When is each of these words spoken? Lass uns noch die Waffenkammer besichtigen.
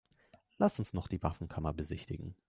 Lass 0.57 0.79
uns 0.79 0.93
noch 0.93 1.07
die 1.07 1.21
Waffenkammer 1.21 1.73
besichtigen. 1.73 2.33